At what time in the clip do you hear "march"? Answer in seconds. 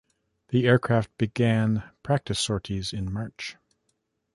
3.13-3.55